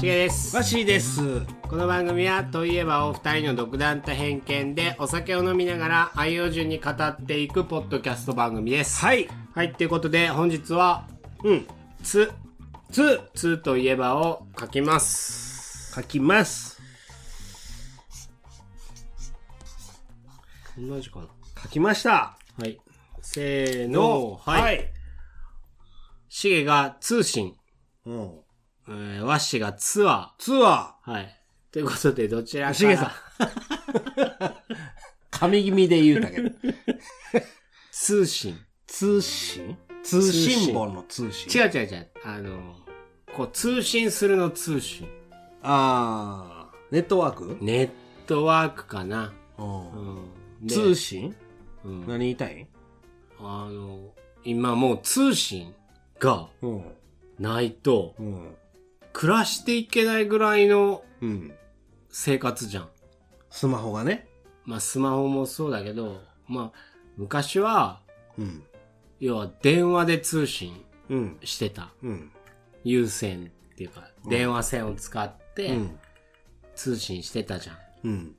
[0.00, 1.20] しげですわしです。
[1.60, 9.28] この番組はといえばお二人の独断と偏見でお酒を飲みながら愛用順に語っていくポッドキャスト番組ですはい。
[9.54, 11.06] はいということで本日は
[11.44, 11.66] うん。
[12.02, 12.32] 「つ」
[12.90, 16.80] つ、「つ」といえばを書きます書きます。
[20.78, 21.26] 同じかな
[21.62, 22.38] 書きました。
[22.58, 22.80] はい
[23.20, 24.90] せーのはい、
[26.30, 27.54] しげが通信、
[28.06, 28.40] うん。
[28.92, 31.12] えー、わしがツアツアー。
[31.12, 31.40] はい。
[31.70, 32.74] ということでどちらかー。
[32.74, 33.10] しげさん。
[35.30, 36.50] 神気味で言うたけど。
[37.92, 38.58] 通信。
[38.88, 39.78] 通信？
[40.02, 41.48] 通信本の通信。
[41.48, 42.10] 違う違う違う。
[42.24, 42.80] あの
[43.32, 45.08] こう通信するの通信。
[45.62, 46.92] あー。
[46.92, 47.58] ネットワーク？
[47.60, 47.90] ネッ
[48.26, 50.66] トワークかな、うん。
[50.66, 51.36] 通信？
[51.84, 52.06] うん。
[52.08, 52.66] 何言いたい？
[53.38, 55.76] あの今もう通信
[56.18, 56.84] がうん。
[57.38, 58.56] ないとうん。
[59.12, 61.52] 暮らしていけないぐらいのうん。
[62.10, 62.88] 生活じゃん
[63.50, 64.26] スマホがね。
[64.64, 66.78] まあスマホもそうだけどまあ
[67.16, 68.00] 昔は
[68.38, 68.62] うん。
[69.20, 71.38] 要は電話で通信うん。
[71.44, 72.32] してたうん。
[72.84, 75.98] 有線っていうか電話線を使ってうん。
[76.74, 78.34] 通信してたじゃんうん。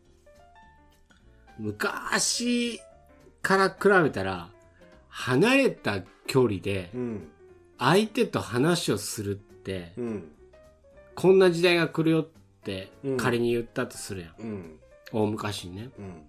[1.60, 2.80] 昔
[3.42, 4.50] から比べたら
[5.10, 7.28] 離れた距離でうん。
[7.78, 10.32] 相手と話をするってうん。
[11.16, 12.28] こんな時代が来るよっ
[12.64, 14.80] てうん仮に言ったとするやん、うん。
[15.12, 16.24] 大昔にねうん。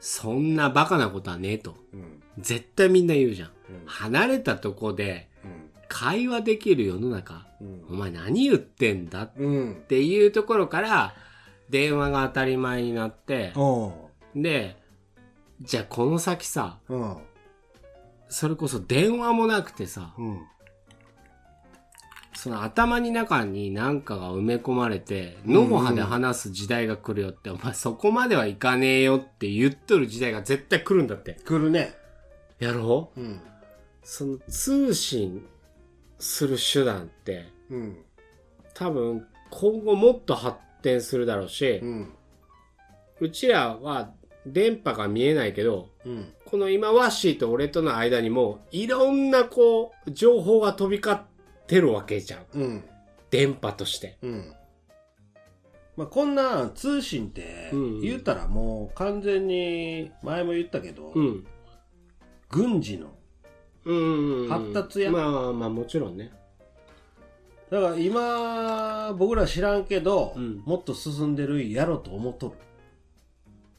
[0.00, 2.22] そんなバカなことはねえとうん。
[2.38, 5.70] 絶対みんな言うじゃんうん離れたとこでうん。
[5.88, 7.46] 会話できる世の中
[7.90, 9.82] お前何言ってんだっうん。
[9.88, 11.14] ていうところから
[11.70, 13.52] 電話が当たり前になって。
[14.34, 14.76] で
[15.60, 17.16] じゃあこの先さうん。
[18.28, 20.46] それこそ電話もなくてさうん。
[22.42, 31.36] その頭に中に何かが埋め込まれて、野も葉で話す時代が来るよって、お前そこまではいかねえよって言っとる時代が絶対来るんだって。
[31.44, 31.94] 来るね。
[32.58, 33.20] やろう？
[33.20, 33.40] うん。
[34.02, 35.46] その通信
[36.18, 37.96] する手段って、うん。
[38.74, 42.12] 多分今後もっと発展するだろうしう、ん。
[43.20, 44.10] うちらは
[44.46, 46.32] 電波が見えないけど、うん。
[46.44, 51.31] この今ワッシーと俺との間にも、いろんなこう、情報が飛び交って
[51.80, 52.46] るわけじゃん。
[52.54, 52.84] うん。
[53.30, 54.18] 電波として。
[54.22, 54.52] うん。
[55.96, 61.46] まあ、こんな通信ってうん言ったらもう完全に前も言ったけど、うん。
[62.48, 63.14] 軍事の
[63.84, 64.48] うん。
[64.48, 66.32] 発達やまあまあまあもちろんね。
[67.70, 72.54] だから今僕ら知らんけど、うんもっと進んでるやろと思っとる、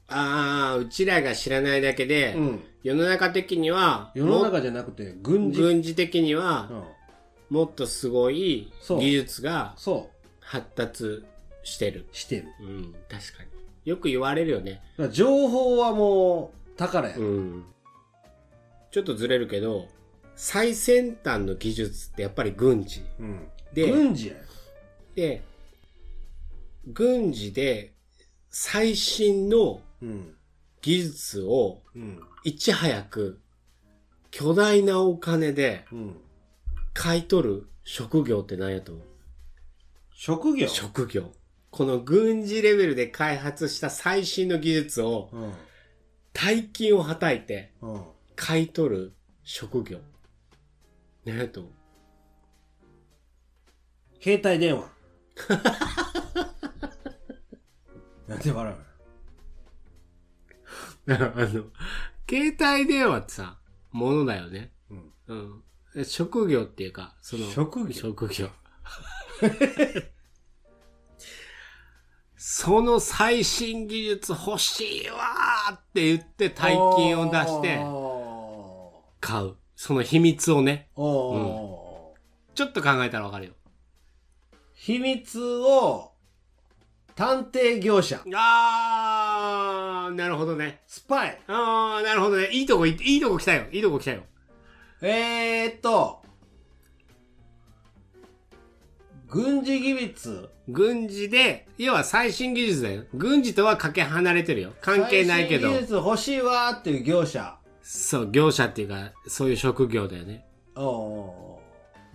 [0.08, 6.84] ああ、うちらが知らないだけで、うん、世の中的には、世の中じゃなくて軍も事、軍事的にうは、ん、
[7.54, 10.10] もっとすごい技術がそ
[10.40, 11.24] 発達
[11.62, 12.08] してる。
[12.12, 13.50] うしてるうん、確かに。
[13.86, 14.82] よく言われるよね。
[15.12, 17.66] 情報はもう宝や、うん。
[18.90, 19.88] ちょっとずれるけど、
[20.36, 23.04] 最先端の技術ってやっぱり軍事。
[23.20, 24.34] うん、で軍事や
[25.14, 25.44] で、
[26.88, 27.94] 軍事で
[28.50, 30.34] 最新のうん
[30.82, 33.40] 技術をうんいち早く
[34.32, 36.18] 巨大なお金でうん
[36.94, 39.06] 買い取る職業って何やと思う？
[40.14, 40.68] 職業？
[40.68, 41.32] 職業。
[41.72, 45.54] この軍事レベルで開発した最新の技術をうん
[46.34, 48.04] 大金をはたいてうん
[48.36, 50.00] 買い取る職業。
[51.26, 51.74] 何やと思う？
[54.24, 54.90] 携帯電話
[58.28, 58.78] なんで笑う
[61.14, 61.66] あの、
[62.30, 63.60] 携帯電話ってさ、
[63.92, 64.72] ものだよね。
[64.90, 65.64] の、うん。
[65.96, 67.94] で職業っていうか、その、職業？
[67.94, 68.50] 職業。
[72.36, 79.56] その最新技術欲しいわーって言って大金を出してお買う。
[79.76, 83.54] その秘密をね、ーおーちょっと考えたらわかるよ。
[84.74, 86.12] 秘密を
[87.16, 90.82] 探偵業者あー、なるほどね。
[90.88, 92.50] スパイあー、なるほどね。
[92.52, 93.66] いいとこい、いいとこ来たよ。
[93.72, 94.24] いいとこ来たよ。
[95.06, 96.22] えー、っと
[99.28, 103.04] 軍事技術軍事で、要は最新技術だよ。
[103.14, 104.72] 軍事とはかけ離れてるよ。
[104.80, 105.82] 関係ないけど最新。
[105.82, 110.46] 技術欲しいわーっていう業者そう、業者っていうか、そういう職業だよね。
[110.76, 111.60] お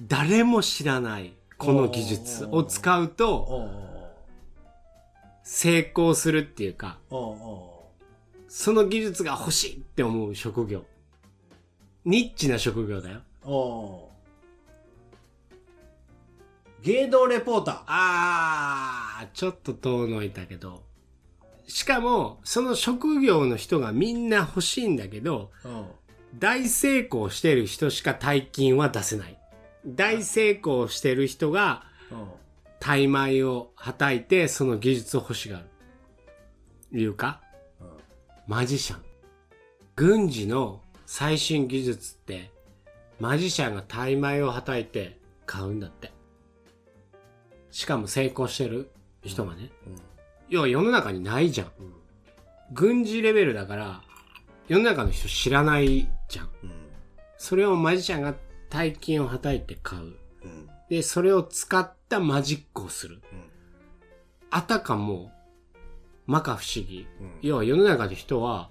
[0.00, 3.68] 誰も知らない、この技術を使うーと、お
[5.42, 7.92] 成功するっていうか、ーお
[8.48, 10.84] その技術が欲しいって思う職業。
[12.08, 13.20] ニッチな職業だよ。
[13.44, 20.84] ーおー芸能レポータあー、ちょっと遠のいたけど。
[21.66, 25.50] しかも、その職業の人がみんな欲しいんだけど。
[26.38, 29.38] 大成功してる人しか大金は出せない。
[29.84, 32.28] 大成功してる人が、うん。
[32.80, 35.58] 大米をはたいて、その技術を欲しが
[36.90, 36.98] る。
[36.98, 37.42] いうか、
[38.46, 39.02] マジシャン。
[39.94, 42.50] 軍事の最新技術って、
[43.18, 46.12] マジシャンが大米をはたいて買うんだって。
[47.70, 48.90] しかも成功してる
[49.22, 49.70] 人がね。
[50.50, 51.68] 要は世の中にないじゃん。
[51.80, 51.92] うん。
[52.74, 54.02] 軍事レベルだから、
[54.68, 56.50] 世の中の人知らないじゃん。
[56.62, 56.72] うん。
[57.38, 58.34] それをマジシャンが
[58.68, 60.02] 大金をはたいて買う。
[60.02, 60.06] う
[60.46, 60.68] ん。
[60.90, 63.22] で、それを使ったマジックをする。
[63.32, 63.44] うん。
[64.50, 65.32] あたかも、
[66.26, 67.06] 摩訶不思議。
[67.18, 68.68] うん要は世の中の人は、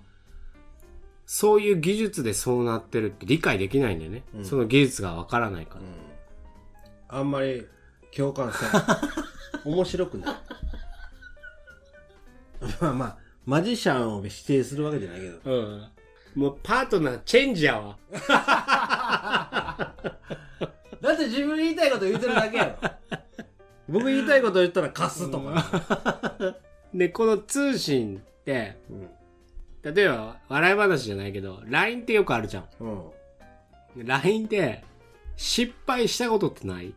[1.28, 4.24] そういう技術でそうなってるって理解できないんだよね。
[4.34, 5.82] うんその技術がわからないから。
[7.20, 7.68] あんまり
[8.16, 8.70] 共感せん。
[9.70, 10.36] 面白くない。
[12.80, 15.40] まあまあ、マジシャンを否定するわけじゃないけど。
[15.44, 15.86] うん。
[16.36, 17.98] もうパートナーチェンジやわ。
[18.10, 18.18] だ
[21.14, 22.90] って自分言いたいこと言ってるだけやろ。
[23.90, 26.56] 僕言いたいこと言ったら貸すとか。
[26.94, 29.10] で、この通信って、うん。
[29.94, 32.66] 例えば笑い話じゃないけど、LINE ってよくあるじゃん。
[32.80, 34.06] うん。
[34.06, 34.84] LINE って
[35.36, 36.94] 失敗したことってない？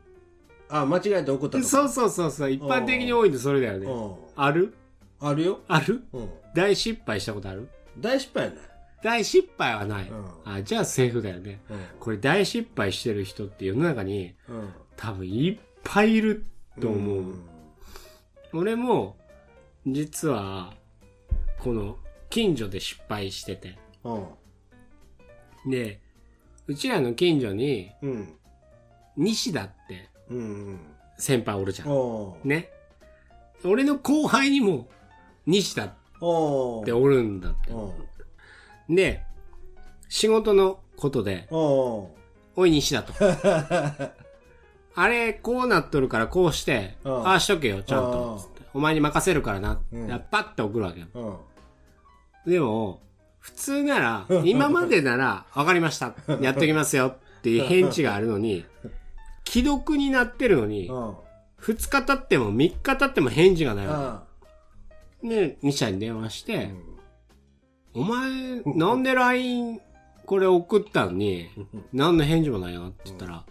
[0.69, 1.69] あ、間違えて送ったとか。
[1.69, 2.51] そうそうそうそう。
[2.51, 3.87] 一般的に多いのそれだよね。
[3.87, 4.15] うん。
[4.37, 4.75] ある？
[5.21, 5.61] あるよ。
[5.69, 6.03] ある？
[6.13, 6.31] うん。
[6.55, 7.69] 大失敗したことある？
[7.99, 8.61] 大失敗やない。
[9.03, 10.09] 大失敗はない。
[10.09, 11.61] うんあ、じゃあセーフだよね。
[11.71, 11.79] うん。
[11.99, 14.69] これ大失敗してる人って世の中にうん。
[14.97, 16.45] 多分いっぱいいる
[16.81, 17.21] と思う。
[17.21, 17.43] ん
[18.53, 19.17] 俺も、
[19.87, 20.75] 実は、
[21.61, 21.97] この、
[22.31, 23.79] 近所で失敗してて。
[24.05, 25.71] うん。
[25.71, 26.01] で、
[26.67, 28.35] うちらの近所に、うん。
[29.17, 30.81] 西田ってうん。
[31.19, 31.89] 先輩おるじゃん。
[31.89, 32.71] おーね。
[33.65, 34.89] 俺の後輩にも、
[35.47, 37.73] 西田っおーておるんだって。
[37.73, 37.93] お
[38.89, 39.25] で、
[40.09, 42.15] 仕事のことで、ーお
[42.57, 43.13] おい西田と。
[44.95, 48.39] あれ、こうなっとるからこうして、うんああしとけよ、ちゃんとうん。
[48.39, 49.81] つってお前に任せるからな。
[49.93, 51.07] うんパッて送るわけよ。
[51.15, 51.37] ーうん。
[52.47, 53.01] でも、
[53.39, 56.15] 普通なら、今までなら、わかりました。
[56.41, 58.65] やっときますよっていう返事があるのに、
[59.49, 61.15] 既読になってるのにう、ん。
[61.61, 64.25] 2日経っても3日経っても返事がないわあ
[65.23, 65.29] け。
[65.29, 66.75] で、西田に電話しーて、
[67.93, 69.81] お前、なんで LINE
[70.27, 71.49] これ送ったのに、
[71.93, 73.45] 何の返事もないなって言ったら、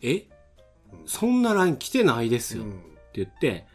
[0.00, 0.26] え？
[1.06, 2.82] そんな LINE 来てないですよってうん。
[3.14, 3.66] 言って、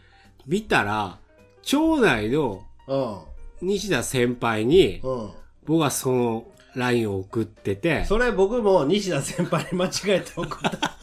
[0.48, 1.20] 見たら、
[1.62, 3.18] 町内のうん。
[3.62, 5.30] 西田先輩に、うん。
[5.66, 6.46] 僕はその
[6.76, 10.98] LINE を送ってて、それ僕も西田先輩に間違えて送った。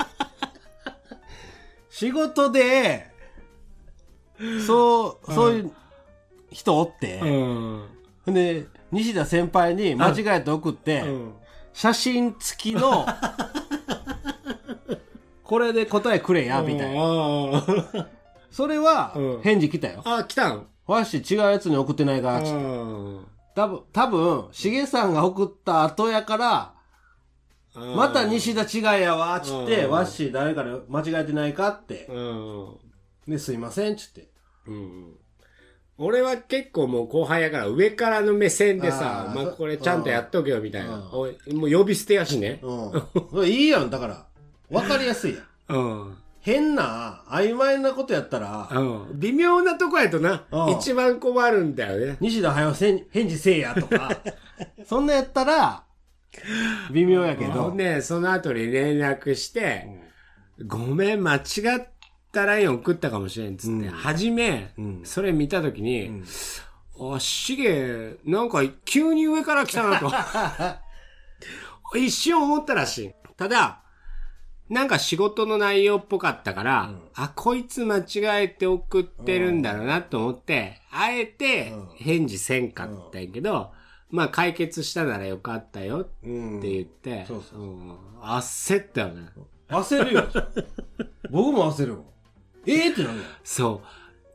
[1.90, 3.10] 仕事で、
[4.66, 5.72] そう、そういう
[6.50, 8.34] 人おって、うん。
[8.34, 11.32] で、西田先輩に間違えて送って、うん。
[11.72, 13.06] 写真付きの、
[15.44, 17.00] これで答えくれや、みたいな。
[17.02, 18.08] な。
[18.50, 20.02] それはうん、返事来たよ。
[20.04, 20.66] あ、来たん？
[20.86, 23.26] わし違うやつに送ってないか、つってうん。
[23.54, 26.74] 多分、多分、しげさんが送った後やから、
[27.94, 32.06] また西田違いやわ、つって、うんわっしー誰かで間違えてないかって。
[32.08, 32.76] うん。
[33.28, 34.28] で、すいません、つって。
[34.66, 35.14] うん。
[35.98, 40.96] 俺は結構もう後輩やから上からの目線でさあ、ーまあそこれちゃんとやっとけよみたいな。
[40.98, 42.60] もう呼び捨てやしね。
[42.62, 42.92] うん。
[43.30, 44.26] それいいやん、だから。
[44.70, 45.44] わかりやすいやん。
[45.76, 45.78] う
[46.10, 46.16] ん。
[46.46, 49.18] 変な、曖昧なことやったら、うん。
[49.18, 52.18] 微妙なとこやとなう、ん一番困るんだよね。
[52.20, 54.16] 西田はよせん返事せえや、とか。
[54.86, 55.82] そんなやったら、
[56.92, 57.72] 微妙やけど。
[57.74, 59.88] ね、その後に連絡して、
[60.64, 61.40] ごめん、間違
[61.80, 61.88] っ
[62.30, 66.24] たライン送ったかもしれんっつって、うんはじめ、うんそれ見たときに、ん
[67.12, 70.12] あ、しげ、なんか急に上から来たなと。
[71.98, 73.12] 一瞬思ったらしい。
[73.36, 73.80] ただ、
[74.68, 83.70] なんか仕事の内容っぽかったから、うんあ、こいつ間違えて送ってるんだろうなと思って、あえてうん返事せんかったんやけど、
[84.10, 86.60] まあ解決したならよかったよってうん。
[86.60, 89.28] 言って、そうそううん焦ったよね。
[89.68, 90.28] 焦るよ。
[91.30, 92.04] 僕も焦るもん。
[92.66, 93.28] ええってなんだよ。
[93.44, 93.82] そ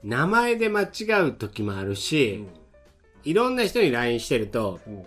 [0.04, 0.08] う。
[0.08, 0.88] 名前で間違
[1.28, 2.46] う時もあるし、
[3.24, 5.06] いろんな人に LINE してると、うん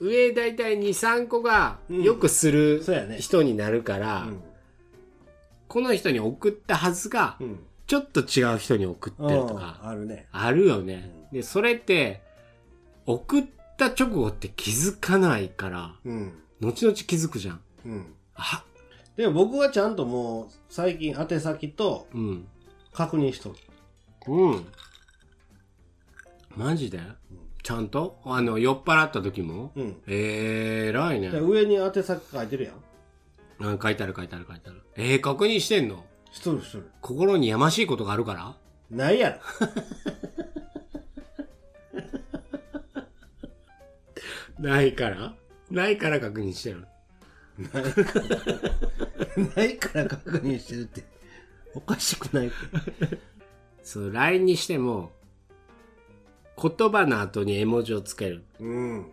[0.00, 2.82] 上だいたい2、3個がうんよくする
[3.18, 4.28] 人になるから、
[5.66, 7.58] この人に送ったはずがう、ん。
[7.86, 10.26] ちょっと違う人に送ってるとか、あるね。
[10.30, 11.10] あるよね。
[11.32, 12.22] で、それって、
[13.06, 13.44] 送っ
[13.78, 16.32] た直後って気づかないから、うん。
[16.60, 17.60] 後々気づくじゃん。
[17.86, 18.14] うん。
[18.34, 18.62] あ、
[19.16, 22.46] でも僕はちゃんともう最近宛先とうん。
[22.92, 23.56] 確認しとる。
[24.26, 24.66] うん。
[26.56, 27.00] マジで？
[27.68, 28.18] ちゃんと？
[28.24, 29.72] あの、酔っ払った時も？
[29.76, 29.96] うん。
[30.06, 31.38] えー、偉いねで。
[31.38, 32.76] 上に宛先書いてるやん。
[33.74, 34.80] あ書いてある書いてある書いてある。
[34.96, 36.02] えー、確認してんの？
[36.32, 36.88] しとるしとる。
[37.02, 38.56] 心にやましいことがあるから？
[38.90, 39.38] ないや
[44.58, 44.58] ろ。
[44.66, 45.34] ないから？
[45.70, 46.86] ないから確認してる。
[47.58, 47.80] な
[49.64, 51.04] いから 確認してるって。
[51.74, 52.52] おかしくない
[53.84, 55.12] そう、LINE にしても、
[56.60, 58.44] 言葉の後に絵文字をつける。
[58.60, 59.06] うん。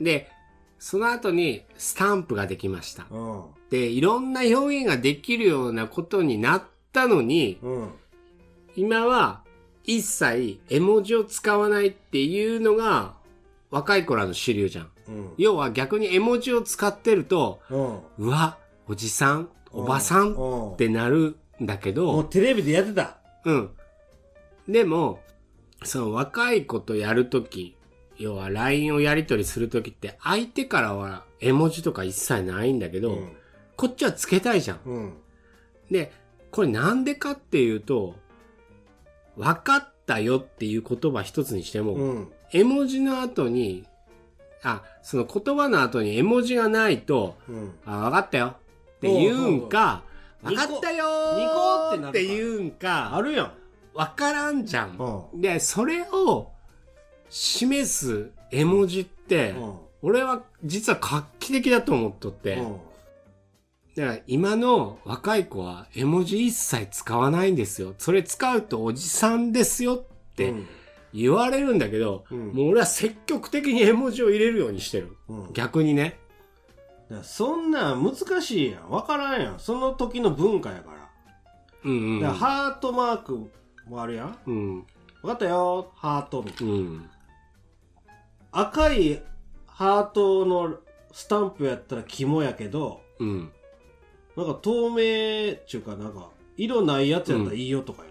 [0.00, 0.30] で、
[0.78, 3.06] その後にスタンプができました。
[3.10, 3.42] うん。
[3.70, 7.90] で、いろんな表現ができるようなことになったのに、うん。
[8.76, 9.42] 今は
[9.84, 13.14] 一切絵文字を使わないっていうのが
[13.70, 14.90] 若い頃の主流じゃん。
[15.08, 15.32] うん。
[15.36, 17.98] 要は逆に絵文字を使ってると、うん。
[18.18, 20.34] うわ、おじさん、おばさん
[20.72, 23.16] ってなるんだけど、もうテレビでやってた。
[23.44, 23.70] うん。
[24.68, 25.20] でも、
[25.84, 27.76] その若い子とやるとき、
[28.16, 33.36] 要は LINE をやり取りするときって相手からは絵文字とか一切ないんだけど、うん。
[33.76, 34.80] こっちはつけたいじゃん。
[34.84, 35.12] うん。
[35.90, 36.12] で、
[36.50, 38.16] これなんでかっていうと、
[39.36, 42.32] 分かったよっていう言葉一つにしても、うん。
[42.52, 43.84] 絵文字の後に、
[44.64, 47.74] あ、その言葉の後に絵文字がないと、うん。
[47.86, 50.02] あ、分かったよって言うんか、
[50.42, 51.04] 分かったよ
[51.94, 53.52] って言うんか、あるやん。
[53.98, 54.96] 分からんじゃん。
[55.34, 56.52] うで、それを
[57.28, 59.74] 示す絵文字って、うん。
[60.02, 62.76] 俺は実は画期的だと思っとって、うん。
[63.96, 67.96] だから今の若い子は絵文字一切使わないんですよ。
[67.98, 70.66] それ使うとおじさんですよってうん
[71.12, 75.16] 言われるんだけど、うんもう俺は積極的に絵文字を入れるようにしてる。
[75.28, 75.52] うん。
[75.54, 76.20] 逆にね。
[77.22, 78.90] そんなん難しいやん。
[78.90, 79.58] わからんやん。
[79.58, 81.08] その時の文化やから。
[81.84, 82.20] うんうん。
[82.20, 83.50] だからハートマーク
[83.88, 84.38] もあるやん？
[84.46, 84.78] うん。
[85.22, 85.92] わかったよ。
[85.96, 86.72] ハートみたいな。
[86.72, 87.10] うん。
[88.50, 89.22] 赤い
[89.66, 90.76] ハートの
[91.12, 93.50] スタンプやったら肝やけど、うん。
[94.36, 98.10] なんか透明っちゅうかなんか、色ないやつやったらいいよとかや。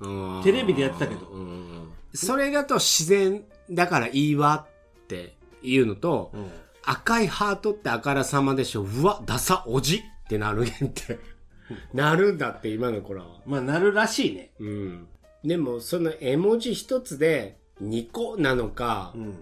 [0.00, 4.64] あーテレビでやってたけどうんそれだと自然だからいいわ
[5.02, 6.50] っていうのと、うん。
[6.84, 8.82] 赤いハートってあからさまでしょ。
[8.82, 11.18] うわ、ダサ、おじってなるねんって。
[11.92, 13.26] なるんだって、今の頃は。
[13.44, 14.50] まあなるらしいね。
[14.58, 15.08] うん。
[15.44, 19.34] でも、その絵文字一つで2個なのかう、ん。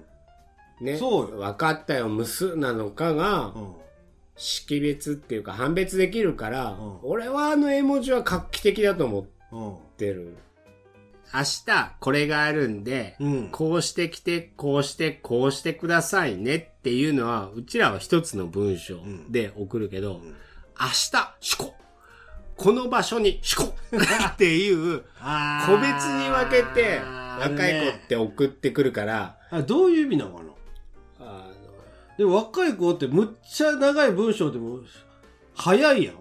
[0.81, 0.97] ね。
[0.99, 3.75] そうよ分かったよ、むすなのかがう、ん。
[4.37, 9.73] 識別っていうか判別できるから、うん俺はあの絵文字は画期的だと思うん。
[9.75, 10.37] ってる。
[11.35, 13.49] 明日これがあるんで、うん。
[13.51, 20.23] こうしてきて、こうして、こうしてくださいねっていうのは、うちらは一つの文章で送るけど、ん
[20.79, 21.75] 明日、四股
[22.57, 23.75] この場所に四股
[24.33, 30.57] っていう、あ個別に分けて、あ若い子って送ってくるから、あどういう意味なのかな？
[32.17, 34.81] でも若い子ってむっちゃ長い文章でも
[35.55, 36.17] 早いやん。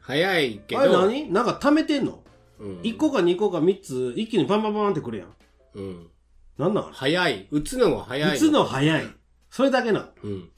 [0.00, 1.32] 早いけあれど、何？
[1.32, 2.22] なんか貯めてんの？
[2.58, 5.34] うん、?1 個か2個か3つ一気にバンバンバンってくるやん。
[5.74, 6.10] うん。
[6.58, 6.84] なんなん？
[6.84, 7.48] あ早い。
[7.50, 8.36] 打つのが早れい。
[8.36, 9.06] 打つの早い。
[9.50, 10.06] それだけなの。
[10.22, 10.50] うん。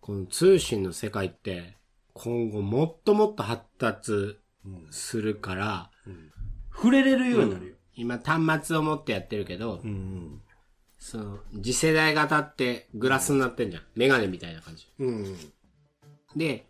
[0.00, 1.76] この通信の世界って、
[2.22, 4.38] 今後もっともっと発達
[4.90, 5.90] するから、
[6.74, 7.74] 触れれるようになるよ。
[7.94, 10.42] 今端末を持ってやってるけど、うん。
[10.98, 13.70] その、次世代型ってグラスになってん。
[13.70, 13.82] じゃん。
[13.94, 14.86] メガネみたいな感じ。
[14.98, 15.36] うん。
[16.36, 16.66] で、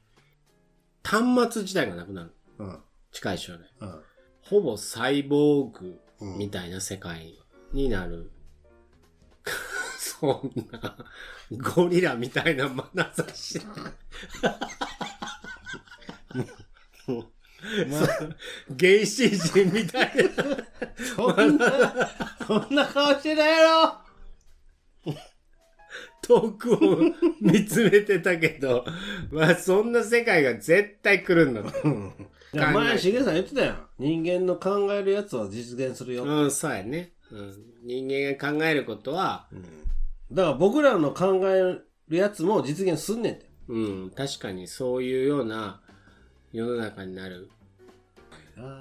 [1.03, 2.33] 端末自体がなくなる。
[2.59, 2.79] うん。
[3.11, 3.59] 近い将来。
[3.81, 4.03] うん。
[4.43, 7.35] ほぼサイボーグみたいな世界
[7.73, 8.31] になる。
[9.99, 10.53] そん。
[10.71, 10.97] な、
[11.75, 13.61] ゴリラみたいな眼差し。
[18.79, 20.45] 原始人みたいな。
[21.15, 22.09] そんな、
[22.47, 23.99] そんな顔してないやろ
[26.23, 26.79] 遠くを
[27.41, 28.85] 見つめてたけど、
[29.31, 31.71] まあそんな世界が絶対来るんだと。
[32.53, 33.87] 前、しげさん言ってたやん。
[33.99, 36.25] 人間の考えるやつは実現するよ。
[36.25, 37.13] うん、そうやね。
[37.31, 39.49] うん、人間が考えることは、
[40.31, 43.49] だから僕らの考えるやつも実現すんねんて。
[43.69, 45.81] うん、確かにそういうような
[46.53, 47.51] 世の中になる。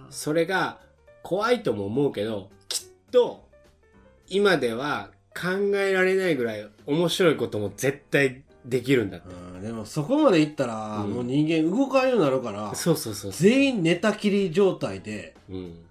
[0.10, 0.80] それが
[1.24, 3.48] 怖いとも思うけど、きっと
[4.28, 9.34] 今では考えられないぐらい面白いことも絶対できるんだって。
[9.34, 13.32] うんでもそこまでいったら、うんもう人間動かんようになるから、そうそうそう。
[13.32, 15.86] 全員寝たきり状態で、うん。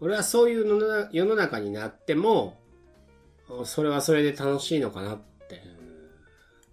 [0.00, 2.58] 俺はそういうのな世の中になっても、
[3.64, 5.62] それはそれで楽しいのかなって。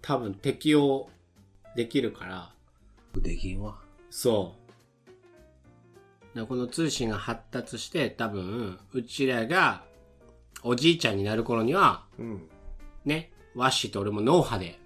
[0.00, 1.10] 多分適応
[1.74, 2.52] できるから。
[3.16, 3.85] できんわ。
[4.10, 4.54] そ
[6.34, 6.38] う。
[6.38, 9.84] でこの通信が発達して、多分、うちらが、
[10.62, 12.48] おじいちゃんになる頃には、うん。
[13.04, 14.78] ね、ワッシーと俺も脳波で、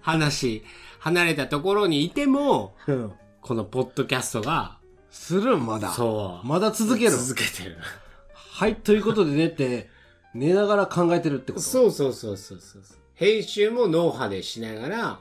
[0.00, 0.64] 話、
[0.98, 3.12] 離れたところにいても、うん。
[3.40, 4.78] このポッドキャストが、
[5.10, 5.90] するんまだ。
[5.90, 6.46] そう。
[6.46, 7.10] まだ続ける。
[7.10, 7.76] 続けてる。
[8.34, 9.90] はい、ということで寝て、
[10.34, 11.64] 寝ながら考えてるってこと？
[11.64, 12.82] そうそうそうそうそう。
[13.14, 15.20] 編集も脳波でしながら、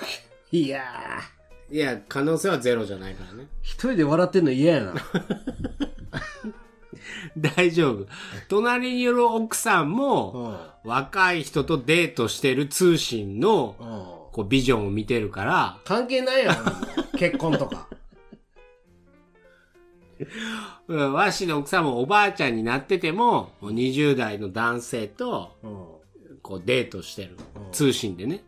[0.52, 1.41] いやー、
[1.72, 3.46] いや、可能性はゼロじゃないからね。
[3.62, 4.94] 一人で笑ってんの嫌やな。
[7.56, 8.06] 大丈夫。
[8.50, 14.28] 隣にいる奥さんも、う若い人とデートしてる通信の。
[14.32, 16.56] こう、ビジョンを見てるから、関係ないやん。
[17.16, 17.88] 結婚とか。
[20.88, 25.86] うんわしの奥さんもおばあちゃんになってても、もう20代の男性と、うん。
[26.42, 27.72] こう、デートしてるうん。
[27.72, 28.44] 通信でね。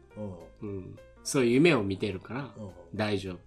[0.63, 0.69] うん。
[0.69, 0.99] うん。
[1.23, 3.39] そういう夢を見てるから、うん大丈夫。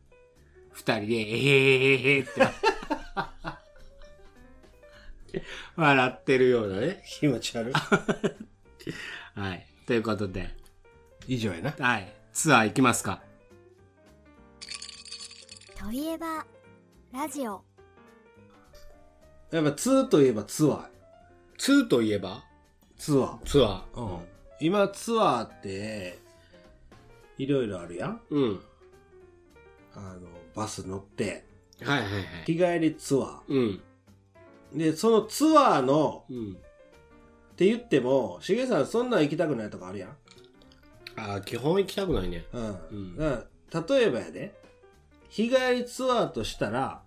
[0.72, 2.32] 二人で、えへへへへって。
[5.76, 7.04] 笑ってるようなね。
[7.06, 7.74] 気持ち悪い。
[9.40, 9.66] はい。
[9.86, 10.56] ということで、
[11.28, 11.72] 以上やな。
[11.72, 12.14] はい。
[12.34, 13.22] ツアー行きますか。
[15.80, 16.46] といえば
[17.14, 17.64] ラジオ
[19.52, 20.90] やっぱツーといえばツアー。
[21.58, 22.44] ツーといえば、
[22.98, 23.46] ツアー。
[23.46, 24.02] ツアー。
[24.02, 24.20] うん。
[24.60, 26.20] 今ツアーって、
[27.38, 28.62] いろいろあるやんうん。
[29.98, 31.44] あの、バス乗って、
[31.82, 32.24] はいはいはい。
[32.46, 33.42] 日帰りツアー。
[33.48, 34.78] うん。
[34.78, 36.52] で、そのツアーの、うん。
[36.54, 36.56] っ
[37.56, 40.10] て言っても、しげさんそんなん行きたくないとかあるやん？
[41.16, 42.46] ああ、基本行きたくないね。
[42.54, 42.66] うん。
[42.66, 43.48] うんだか
[43.90, 44.54] ら例えばやで、
[45.30, 47.02] 日帰りツアーとしたら、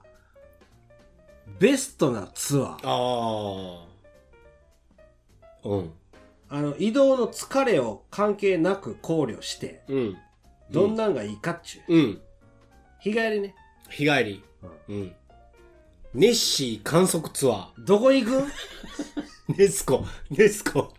[1.58, 2.78] ベストなツアー。
[2.82, 3.86] あ
[5.64, 5.68] あ。
[5.68, 5.92] うん。
[6.48, 10.16] あの、移動の疲れを関係なく考慮して、うん。
[10.70, 11.94] どんなんがいいかっちゅう。
[11.94, 12.20] うん。
[13.02, 13.54] 日帰りね。
[13.90, 14.44] 日帰り。
[14.88, 15.14] うん。
[16.12, 18.44] ネッシー観測ツアどこ行く？
[19.56, 20.04] ネスコ。
[20.30, 20.92] ネスコ。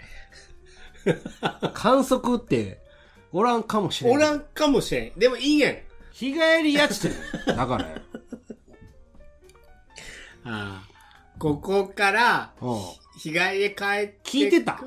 [1.73, 2.79] 観測って、
[3.31, 4.13] おらんかもしれん。
[4.13, 5.19] おらんかもしれん。
[5.19, 5.77] でもいいやん。
[6.11, 7.55] 日帰りやっちってる。
[7.55, 8.01] だからよ。
[10.45, 10.91] ああ。
[11.39, 12.79] ここから、うん。
[13.17, 14.19] 日帰りで帰って。
[14.23, 14.79] 聞いてた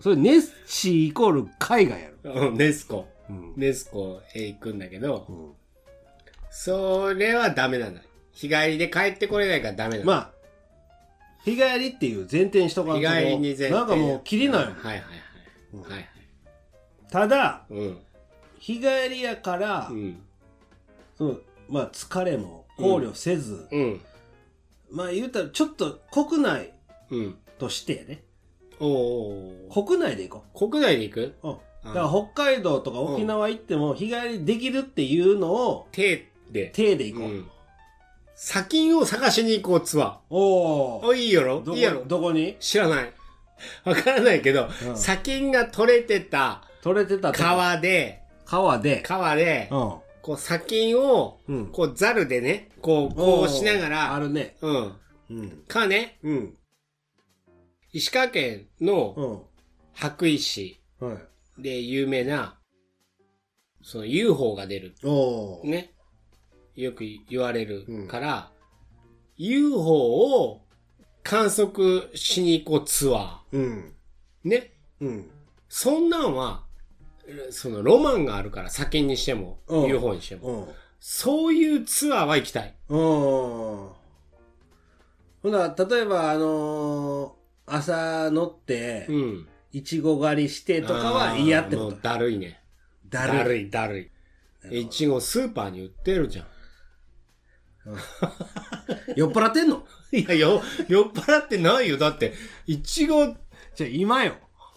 [0.00, 2.09] それ、ネッシーイコール海外やろ。
[2.24, 3.06] うん、ネスコ。
[3.28, 3.52] うん。
[3.56, 5.52] ネスコへ行くんだけど、うん
[6.52, 8.00] それはダメなんだ。
[8.32, 10.12] 日帰りで帰ってこれないからダメなんだ。
[10.12, 10.30] まあ、
[11.44, 14.74] 日帰りっていう前提にしとかんと日帰りに前提なんかもう、きりないもん。
[14.74, 15.02] はいはいはい。
[15.74, 16.08] うんはいはい。
[17.08, 17.98] ただ、うん。
[18.58, 20.20] 日帰りやから、うん。
[21.16, 21.36] その
[21.68, 24.00] まあ、疲れも考慮せず、うん。
[24.90, 26.72] まあ、言うたら、ちょっと国内
[27.10, 27.38] うん。
[27.60, 28.24] としてやね。
[28.80, 29.84] おお。
[29.84, 31.34] 国内で行こ国内で行く？
[31.44, 31.48] う。
[31.48, 31.56] うん。
[31.84, 36.70] だから、北海道とか沖縄行っても、日帰りできるっていうのを、手で。
[36.74, 37.28] 手で行こう。
[37.28, 37.50] うん。
[38.34, 40.16] 砂金を探しに行こうツアー。
[40.30, 41.06] おー。
[41.06, 41.60] お、いいやろ？
[41.60, 42.00] どいいやろ？
[42.00, 42.56] こ、どこに？
[42.58, 43.12] 知らない。
[43.84, 49.02] わからないけど、うん砂金が取れてた取れてた川で、川で。
[49.02, 49.74] 川で、う
[50.22, 51.52] こう砂金を、ん。
[51.52, 51.66] うん。
[51.66, 54.56] こうザルでね、こう、こうしながあら、るね。
[54.62, 54.92] うん。
[55.30, 55.50] うん。
[55.68, 56.56] かね、うん。
[57.92, 59.40] 石川県のうん。
[59.92, 61.18] 白石はい。
[61.62, 62.58] で有名な、
[63.82, 64.94] その UFO が出る。
[65.04, 65.68] おー。
[65.68, 65.94] ね。
[66.74, 68.52] よく言われるから、
[69.36, 69.80] UFO
[70.42, 70.62] を
[71.22, 73.94] 観測しに行こうツアうん。
[74.44, 74.48] ー。
[74.48, 74.72] ね。
[75.00, 75.30] うん。
[75.68, 76.64] そんなんは、
[77.50, 80.66] そのロマンがあるから、先にしても、うん UFO にしても。
[80.66, 80.74] うん。
[80.98, 82.74] そういうツアーは行きたい。
[82.88, 82.98] うん。
[82.98, 83.94] ほ
[85.44, 87.40] な、例えば、あのー
[87.72, 89.48] 朝乗ってう、ん。
[89.72, 91.98] いちご狩りしてとかは嫌ってこもう。
[92.02, 92.60] だるいね。
[93.08, 93.38] だるい。
[93.38, 94.10] だるい、だる
[94.72, 94.80] い。
[94.80, 96.46] いちごスーパーに売ってるじゃん。
[99.16, 99.86] 酔っ払ってんの？
[100.12, 101.96] いや、よ、酔っ払ってないよ。
[101.96, 102.34] だって、
[102.66, 103.24] いちご、
[103.74, 104.36] じゃあ今よ。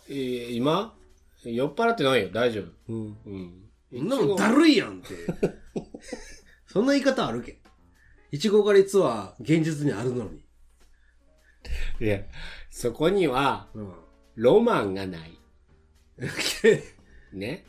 [0.09, 0.95] えー今？
[1.43, 2.29] 酔っ払ってないよ。
[2.31, 2.93] 大丈夫。
[2.93, 3.17] うん。
[3.25, 3.69] うん。
[3.91, 5.09] そんなもんだるいやんって。
[6.67, 7.61] そんな言い方あるけ？
[8.31, 10.45] いちご狩りツアー、現実にあるのに。
[11.99, 12.21] いや、
[12.69, 13.93] そこには、うん。
[14.35, 15.39] ロマンがない。
[17.33, 17.65] ね。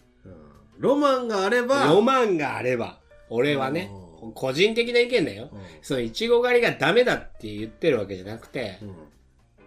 [0.79, 3.00] ロマンがあれば、ロマンがあれば、
[3.31, 3.90] 俺はね
[4.22, 5.50] う、個人的な意見だよ。
[5.53, 8.79] うんその、いちご狩りがダメだって言ってるわけじゃなくて、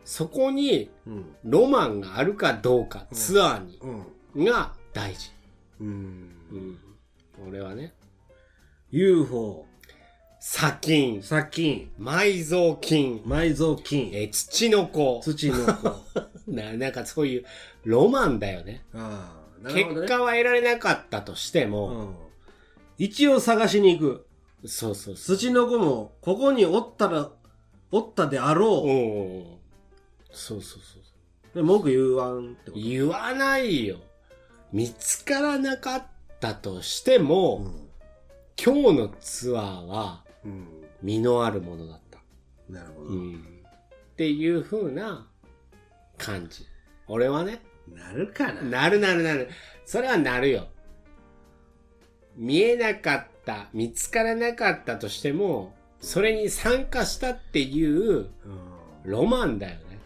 [0.03, 1.35] そこに、うん。
[1.43, 3.79] ロマンがあるかどうか、ツアーに、
[4.33, 4.45] うん。
[4.45, 5.31] が大事。
[5.79, 5.87] うん。
[6.51, 6.79] うん。
[7.47, 7.93] 俺はね、
[8.89, 9.66] UFO、
[10.49, 15.19] 砂金、砂金、埋蔵金、埋蔵金、えー土の子。
[15.21, 15.93] 土の子。
[16.47, 17.45] な、なんかそういう
[17.83, 18.85] ロマンだよね。
[18.93, 22.15] あね結果は得られなかったとしてうも、ん。
[22.97, 24.25] 一応探しに行く。
[24.65, 25.37] そうそうそう。
[25.37, 27.29] 土の子も、ここにおったら、
[27.91, 28.69] おったであろう。
[28.69, 29.45] おう
[30.31, 31.55] そうそうそう。
[31.55, 32.81] で文句言わんってこと。
[32.81, 33.97] 言わないよ。
[34.71, 36.03] 見つからなかっ
[36.39, 37.89] たとしても、うん。
[38.57, 40.67] 今日のツアーはうん。
[41.03, 42.19] 実のあるものだった。
[42.69, 43.09] なるほど。
[43.09, 43.35] うん。
[43.35, 45.27] っていう風な
[46.17, 46.65] 感じ。
[47.07, 47.61] 俺はね、
[47.93, 48.61] なるかな。
[48.61, 49.49] なるなるなる。
[49.85, 50.67] それはなるよ。
[52.35, 58.29] 見えなかった、見つからなかったとしても、それに参加したっていううん。
[59.05, 59.99] ロマンだよね。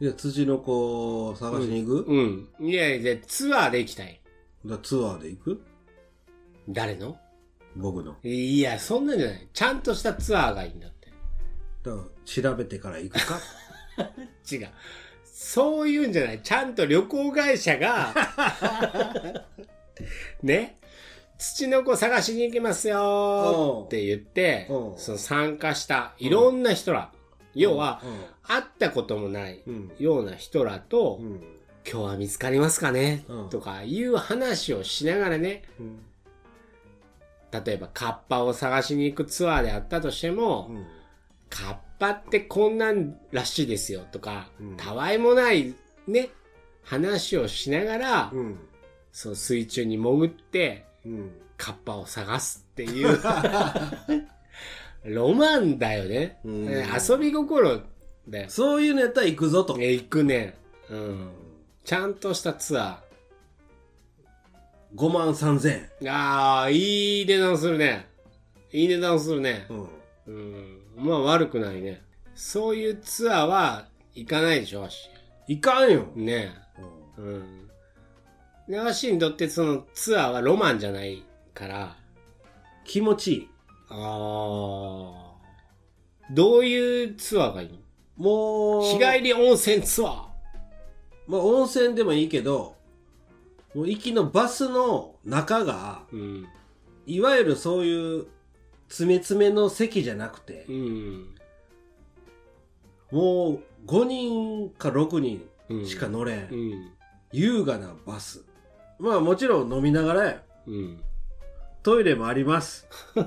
[0.00, 2.48] じゃあ、土の子を探しに行く、うん。
[2.60, 4.20] いやいや、ツアーで行きたい。
[4.64, 5.62] だツアーで行く？
[6.68, 7.18] 誰の？
[7.78, 8.16] 僕の。
[8.22, 9.48] いや、そんなんじゃない。
[9.52, 11.08] ちゃんとしたツアーがいいんだって。
[11.84, 11.92] だ
[12.24, 13.40] 調べてから行くか？
[14.50, 14.68] 違う。
[15.24, 16.42] そういうんじゃない。
[16.42, 18.12] ちゃんと旅行会社が、
[20.42, 20.78] ね、
[21.38, 27.12] 土の子探しに行きますよって言ってうん、その参加したいろんな人ら、
[27.54, 28.06] 要は、う
[28.50, 29.92] 会ったこともないん。
[29.98, 31.40] ような人らと、うん。
[31.90, 36.00] 今日は見つかりますかね、うんとかいう話をしながらね、うん。
[37.52, 40.86] 例えばカッパを探しに行くツアーであったとしても、うん。
[41.50, 45.74] カッパってこんなんらしいですよとか、うんたわいもない
[46.06, 46.28] ね、
[46.82, 48.58] 話をしながら、うん。
[49.12, 51.30] そう水中に潜って、うん。
[51.56, 53.18] カッパを探すっていう、
[55.04, 56.38] ロマンだよね。
[56.44, 57.80] うん遊び心
[58.28, 58.50] だよ。
[58.50, 59.76] そういうのやったら行くぞと。
[59.80, 60.56] え、行くね。
[60.90, 61.30] うん。
[61.84, 63.02] ちゃんとしたツア
[64.94, 65.90] 5万3000円。
[66.02, 66.12] ー。
[66.12, 68.06] ああ、いい値段するね。
[68.72, 69.66] いい値段するね。
[69.68, 69.88] うん。
[70.26, 70.80] うん。
[70.96, 72.02] まあ悪くないね。
[72.34, 75.08] そういうツアーは行かないでしょ、わし。
[75.46, 76.06] いかんよ。
[76.14, 76.54] ね
[77.18, 77.28] うんえ。
[77.30, 77.68] うん。
[78.68, 81.24] で、わしにとってそのツアーはロマンじゃない
[81.54, 81.96] から、
[82.84, 83.48] 気持ちいい。
[83.90, 85.28] ああ。
[86.30, 87.80] どういうツアーがいい
[88.16, 90.28] もう、日帰り温泉ツアー。
[91.26, 92.76] まあ温泉でもいいけど、
[93.74, 96.46] もう行きのバスの中が、うん。
[97.06, 98.26] いわゆるそういう、
[98.88, 101.34] 詰め詰めの席じゃなくてう、ん。
[103.10, 105.16] もう5人か6
[105.68, 106.48] うん人しか乗れん。
[106.50, 106.90] うん。
[107.32, 108.44] 優雅なバス。
[108.98, 110.42] まあもちろん飲みながらや。
[110.66, 111.00] うん。
[111.82, 112.86] トイレもあります。
[113.14, 113.24] うん。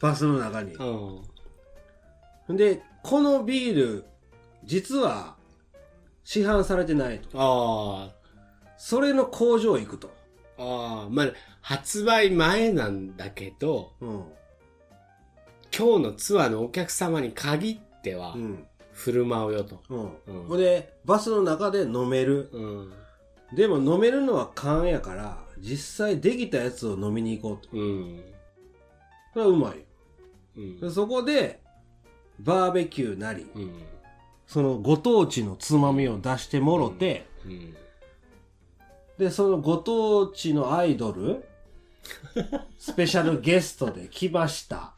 [0.00, 0.74] バスの中に。
[0.74, 2.56] うん。
[2.56, 4.04] で、このビール、
[4.64, 5.36] 実は
[6.24, 7.28] 市販されてないと。
[7.34, 8.10] あ
[8.78, 10.10] それの工場行くと。
[10.58, 10.62] あ。
[10.62, 11.08] ああ。
[11.10, 11.26] まあ、
[11.60, 14.24] 発売前なんだけど、うん。
[15.76, 18.66] 今日のツアーのお客様に限ってはう、ん。
[18.92, 19.82] 振る舞うよと。
[19.90, 20.50] うん。
[20.50, 22.48] うんで、バスの中で飲める。
[22.52, 22.92] うん。
[23.54, 27.76] でも飲めるのは缶やから、実際できたやつを飲みに行こうと。
[27.76, 28.20] うん。
[29.32, 29.84] それはうまいよ。
[30.56, 30.90] うんで。
[30.90, 31.60] そこで、
[32.38, 33.82] バーベキューなり、うん。
[34.46, 37.76] そのご当地のつまみを出してもろて、うん。
[39.18, 41.48] で、そのご当地のアイドル、
[42.78, 44.94] スペシャルゲストで来ました。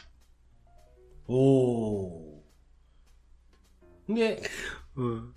[1.26, 4.14] おー。
[4.14, 4.42] で、
[4.96, 5.35] うん。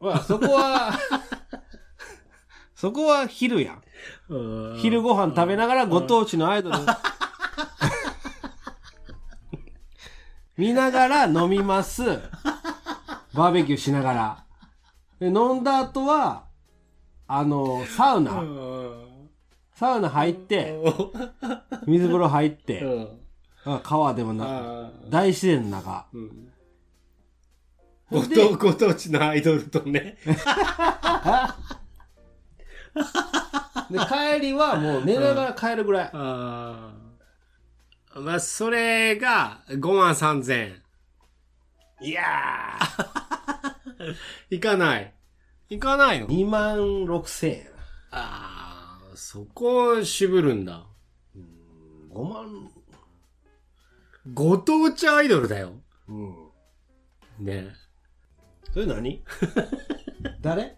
[0.00, 0.98] まあ、そこは、
[2.74, 3.82] そこは昼やん。
[4.78, 6.78] 昼ご飯食べながらご当地のアイドル、
[10.56, 12.02] 見ながら飲みます。
[13.34, 14.44] バーベキューしながら。
[15.20, 16.44] で飲んだ後は、
[17.26, 18.32] あの、サウナ、
[19.74, 20.78] サウナ入って、
[21.86, 23.08] 水風呂入って、
[23.64, 26.06] あ川でもな、あ大自然の中。
[26.12, 26.48] うん。
[28.10, 30.18] ご当、ご当地のアイドルとね。
[33.90, 36.10] で、帰りはもう寝ながら帰るぐらい。
[36.12, 36.92] あ
[38.14, 38.20] あ。
[38.20, 40.82] まあ、それが5万3千円。
[42.00, 42.22] いや
[44.50, 45.14] い かない。
[45.70, 46.26] いかないの？
[46.26, 47.66] ー、2万6千円。
[48.10, 50.86] ああ、そこ渋るんだ。
[52.12, 52.70] 5万、
[54.32, 55.72] ご当地アイドルだよ。
[56.08, 56.34] うん。
[57.40, 57.74] ね
[58.72, 59.24] それ何？
[60.40, 60.76] 誰？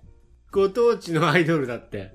[0.51, 2.13] ご当地のアイドルだって。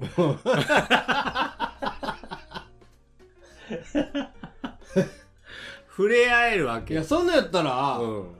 [5.89, 6.93] 触れ合えるわけ。
[6.95, 8.36] いや、そんなんやったら、うん。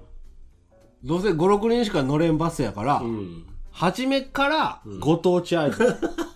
[1.04, 3.46] どうせ5、6人しか乗れんバスやから、うん。
[3.72, 5.96] 初めからご当地アイドル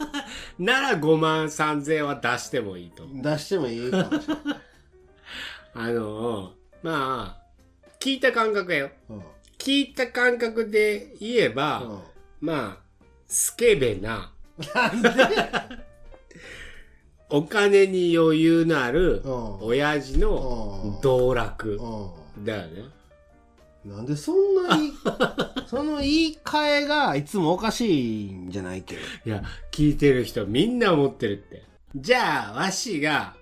[0.60, 3.06] なら5万3000円は出してもいいと。
[3.12, 4.60] 出してもいいかもしれない。
[5.76, 7.42] あの、まあ、
[8.00, 8.90] 聞いた感覚やよ。
[9.10, 9.24] うん
[9.58, 12.02] 聞いた感覚で言えば、
[12.42, 14.32] まあ、スケベな
[14.76, 15.10] なんで？
[17.30, 22.84] お金に余裕のあるうん親父のうん道楽うだよね。
[23.88, 23.92] ん。
[23.92, 24.92] なんでそんなに、
[25.68, 29.02] その言い換えがいつもおかしいんじゃないけど。
[29.26, 31.64] いや、聞いてる人みんな思ってるって。
[31.96, 33.36] じゃあ、わしが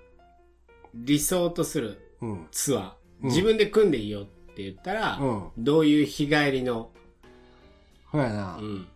[0.93, 2.47] 理想とするうん。
[2.51, 2.83] ツアー、
[3.23, 6.91] うん自分で組んでいいよって言ったら、うんどういう日帰りの、
[8.05, 8.57] ほやな。
[8.57, 8.87] うん、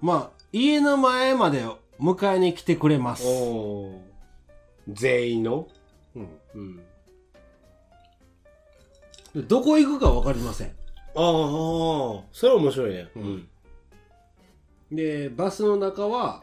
[0.00, 1.64] まあ、家の前まで
[2.00, 3.24] 迎えに来てくれます。
[4.88, 5.68] 全員の、
[6.16, 6.82] うんうん、で
[9.34, 10.68] どこ行くか分かりません。
[10.68, 10.74] ああ、
[11.14, 13.08] それは面白いね。
[13.16, 13.48] ううん
[14.92, 14.96] ん。
[14.96, 16.42] で、バスの中は、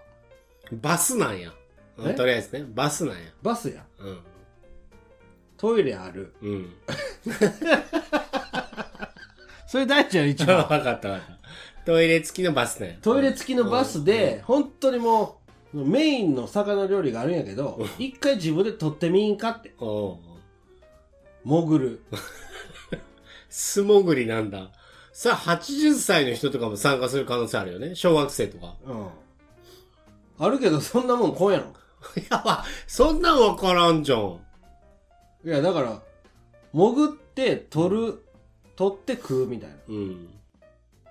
[0.71, 1.53] バスなんや。
[1.99, 2.13] え？
[2.13, 3.21] とりあえずね、バスなんや。
[3.41, 3.83] バスや。
[3.99, 4.19] うん。
[5.57, 6.33] トイレある。
[6.41, 6.73] うん。
[9.67, 10.79] それ大事や、一わ番。
[10.83, 11.37] かったわかった。
[11.85, 12.99] トイレ付きのバスね。
[13.01, 15.39] トイレ付きのバスで、本当にも
[15.73, 19.73] う、メインの魚料理があるんやけど、一回自分で取ってみんかって。
[19.79, 20.17] うん。
[21.43, 22.01] 潜る。
[23.57, 24.69] 素潜りなんだ。
[25.11, 27.95] さあ、80歳の人とかも参加する可能性あるよね。
[27.95, 28.75] 小学生とか。
[28.85, 29.07] うん。
[30.37, 31.73] あるけど、そんなもん来んやろ。
[32.15, 34.39] い やば、そんなんわからんじゃん。
[35.43, 36.03] いや、だから、
[36.71, 38.23] 潜って取る、
[38.75, 39.75] 取って食うみたいな。
[39.87, 40.29] うん。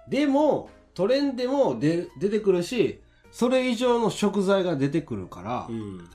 [0.08, 3.00] でも、取れんでも出出てくるし、
[3.32, 6.08] それ以上の食材が出てくるからう、ん。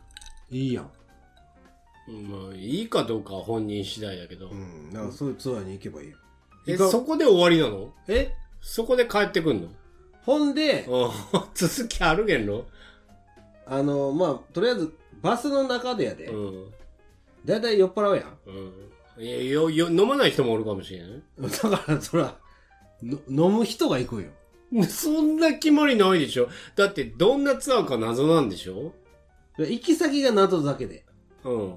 [0.50, 0.92] いいやん。
[2.08, 4.50] まあ、いいかどうかは本人次第だけど。
[4.50, 4.90] うん。
[4.94, 6.18] だからそういうツアーに行けばいいよ。
[6.68, 7.94] え、そこで終わりなの？
[8.08, 8.34] え？
[8.62, 9.68] そこで帰ってくんの？
[10.24, 12.66] ほんで、あ 続きあるげんの？
[13.66, 16.36] あの、まあ、とりあえず、バスの中でやでう、
[16.68, 16.72] ん。
[17.46, 18.38] だいたい酔っ払うやん。
[19.18, 19.24] うん。
[19.24, 21.22] いや、よ、よ、飲まない人もおるかもしれない。
[21.42, 22.38] だから、そら、
[23.02, 24.30] の飲む人が行くんよ。
[24.88, 28.94] そんな決まりないでしょだって、どんなツアーか謎なんでしょ？
[29.58, 31.04] 行き先が謎だけで。
[31.44, 31.76] うん。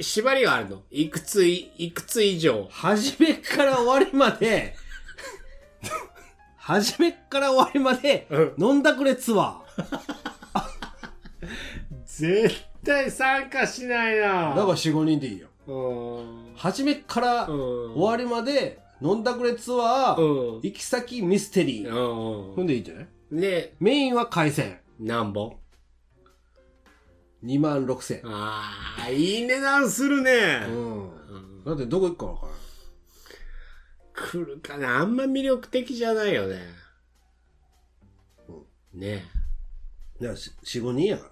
[0.00, 2.68] 縛りがあるのいくつい、いくつ以上。
[2.70, 4.74] 初めから終わりまで、
[6.56, 8.28] 初めから終わりまで、
[8.58, 9.60] 飲んだくれツア
[12.04, 14.56] 絶対参加しないなー。
[14.56, 15.48] だから4、5人でいいよ。
[15.66, 16.54] うん。
[16.56, 17.92] 初めからうん。
[17.94, 20.60] 終わりまで、飲んだくれツアー、うん。
[20.62, 21.88] 行き先ミステリー。
[21.88, 22.54] うん。
[22.54, 23.06] ほんでいいんじゃない？
[23.32, 24.78] で、メインは海鮮。
[25.00, 25.56] 何本
[27.44, 28.22] 2万6千。
[28.24, 30.66] ああ、いい値段するね。
[30.68, 31.10] うん。
[31.10, 32.56] うんだってどこ行くかわからん。
[34.14, 36.58] 来るかなあんま魅力的じゃないよね。
[38.92, 39.24] ね
[40.20, 41.30] いや、し4、5人やから。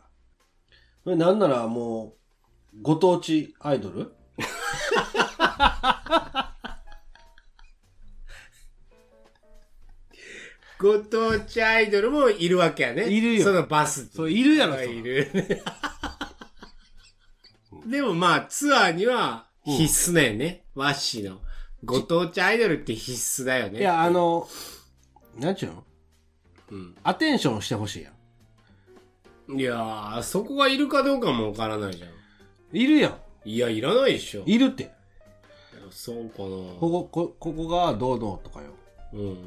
[1.05, 2.15] これなんならも
[2.75, 4.13] う、ご当地アイドル？
[10.79, 13.11] ご当地アイドルもいるわけやね。
[13.11, 14.09] いるよそのバス。
[14.09, 15.29] そういるやろいる。
[17.91, 20.65] でもまあ、ツアーには必須だよね。
[20.75, 21.41] ワッシーの。
[21.85, 23.81] ご当地アイドルって必須だよね。
[23.81, 24.49] いや、あ、の、
[25.37, 25.85] なんちゅうの？
[26.71, 26.97] うん。
[27.03, 28.11] アテンションしてほしいや
[29.49, 29.59] ん。
[29.59, 32.11] いやー、そこがいるかどうかもわからないじゃん。
[32.73, 33.15] いるやん。
[33.45, 34.45] いや、いらないでしょ。
[34.47, 34.85] いいるって。
[34.85, 34.91] や
[35.91, 38.67] そうかここ、こ、ここがどうのとかよ。
[39.13, 39.19] な。
[39.21, 39.39] うん。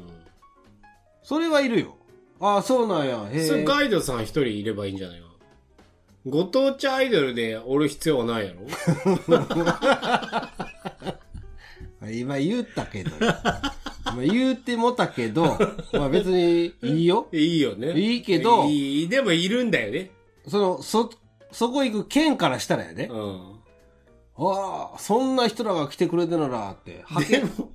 [1.22, 1.96] それはいるよ。
[2.40, 3.26] ああ、そうなんや。
[3.30, 3.46] へえ。
[3.46, 5.26] それガイドさん一人いればいいんじゃないか
[6.26, 8.60] ご当地アイドルでおる必要はないやろ？
[12.10, 13.10] 今言ったけど。
[14.12, 15.58] 今言うてもたけど、
[15.92, 17.28] まあ別にいいよ。
[17.32, 17.98] いいよね。
[17.98, 20.10] いいけどいい、でもいるんだよね。
[20.46, 21.10] その、そ、
[21.52, 23.06] そこ行く県からしたらやで。
[23.06, 23.54] うん。
[24.36, 27.04] ああ、そんな人らが来てくれてならって。
[27.30, 27.72] でも、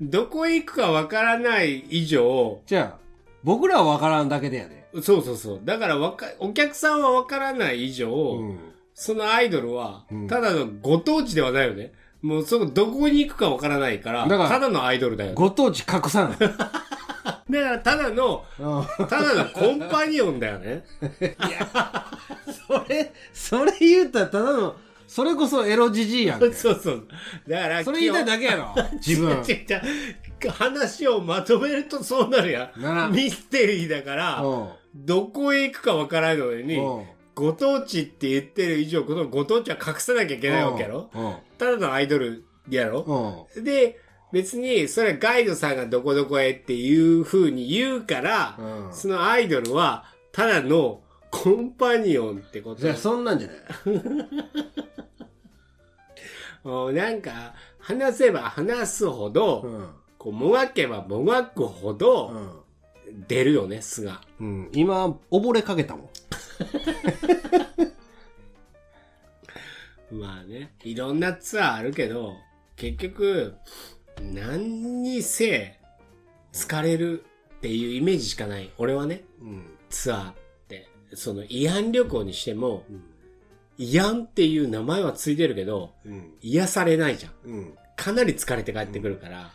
[0.00, 3.09] どこへ行くかわからない以上、じゃあ、
[3.42, 4.86] 僕らは分からんだけでやで。
[5.02, 5.60] そうそうそう。
[5.64, 8.58] だからわか、お客さんはわからない以上、うん。
[8.94, 11.92] そのアイドルはうん、ただのご当地ではないよね。
[12.22, 15.36] もうそのどこに行くかわからないから、だからただのアイドルだよね。
[15.36, 16.38] ご当地隠さない。
[17.50, 20.84] だからただの、うんただのコンパニオンだよね。
[22.68, 24.76] それ、それ言うたらただの、
[25.06, 26.52] それこそエロじじいやんけ。
[26.54, 27.08] そうそう。
[27.48, 28.74] だから、それ言いたいだけやろ。
[29.04, 29.30] 自分。
[29.30, 29.82] 違う違う
[30.48, 33.12] 話をまとめるとそうなるやん。
[33.12, 34.68] ミステリーだから、うん。
[34.94, 41.34] どこへ行くかわからないのに、うんご当地って言ってる以上、このご当地は隠さなきゃいけないわけやろうん。
[41.56, 43.64] ただのアイドルやろうん。
[43.64, 43.98] で、
[44.32, 51.00] 別に、それはガイドさんがどこどこへっていう風に言うから、うんそのアイドルは、ただの
[51.30, 53.58] コンパニオンってことじゃあ、そんなんじゃない。
[56.68, 59.88] もうなんか、話せば話すほど、うん。
[60.20, 62.60] こう、もがけばもがくほど、うん。
[63.26, 64.20] 出るよね、素が。
[64.38, 64.68] うん。
[64.74, 66.10] 今、溺れかけたもん。
[70.20, 72.36] まあね、いろんなツアーあるけど、
[72.76, 73.54] 結局、
[74.20, 75.78] 何にせ、
[76.52, 77.24] 疲れる
[77.56, 78.70] っていうイメージしかない。
[78.76, 79.78] 俺はね、うん。
[79.88, 80.34] ツアーっ
[80.68, 80.86] て。
[81.14, 83.04] その慰安旅行にしても、うん。
[83.78, 86.34] 慰安っていう名前はついてるけど、うん。
[86.42, 87.32] 癒されないじゃん。
[87.44, 87.74] うん。
[87.96, 89.50] かなり疲れて帰ってくるから。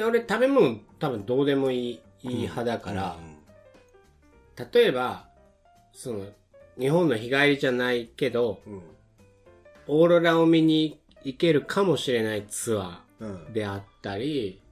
[0.00, 3.16] で、俺食べ物多分どうでもいい、いい派だから、
[4.72, 5.26] 例えば、
[5.92, 6.24] その、
[6.78, 8.82] 日本の日帰りじゃないけど、うん。
[9.88, 13.34] オーロラを見に行けるかもしれないツアうん。
[13.48, 14.62] ーであったり、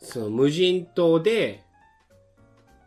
[0.00, 1.62] その無人島で、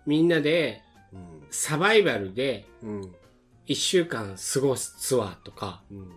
[0.06, 0.82] みんなで
[1.14, 1.48] うん。
[1.52, 3.16] サバイバルでうん。
[3.66, 6.12] 一週間過ごすツアーとか、うん。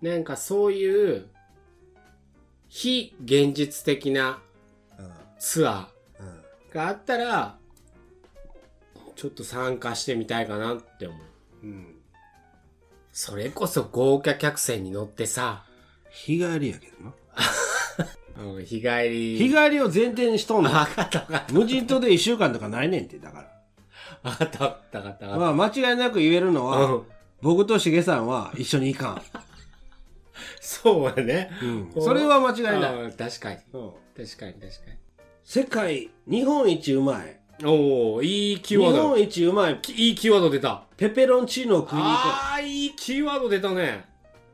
[0.00, 1.28] なんかそういう
[2.74, 4.38] 非現実的な
[5.38, 7.58] ツアーがあったら、
[9.14, 11.14] ちょっと参加してみたいかなって思
[11.62, 11.66] う。
[11.66, 11.94] うん。
[13.12, 15.64] それこそ豪華客船に乗ってさ、
[16.10, 17.12] 日帰りやけどな。
[18.56, 19.36] うん日帰り。
[19.36, 20.72] 日帰りを前提にしとんの。
[20.72, 21.52] わかったわかった。
[21.52, 23.42] 無人島で一週間とかないねんって、だか
[24.22, 24.30] ら。
[24.30, 26.78] わかったわかったわかったまあ、間違いなく言えるのた。
[26.78, 27.02] は、うん。
[27.42, 29.22] 僕としげさんは一緒に行かん。
[30.60, 31.50] そうやね。
[31.94, 32.02] うん。
[32.02, 32.94] それは間違いない。
[32.94, 33.58] うん確かに。
[33.72, 34.68] うん確かに確か
[35.44, 37.40] 世界、日本一うまい。
[37.58, 37.66] に。
[37.66, 39.08] おおいいキ日ーワード。
[39.08, 39.78] 本一うまい。
[39.80, 40.84] きいいキーワード出た。
[40.96, 44.04] ペペロンチーノを食いに行こああ、いいキーワード出たね。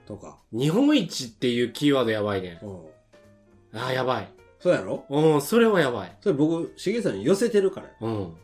[0.04, 0.08] う。
[0.08, 0.38] とか。
[0.52, 2.58] 日本一っていうキーワードやばいね。
[2.62, 3.78] うん。
[3.78, 4.28] ああ、やばい。
[4.60, 5.04] そうやろ？
[5.08, 6.16] うん、それはやばい。
[6.20, 7.88] それ僕、しげさんに寄せてるから。
[8.00, 8.34] うん。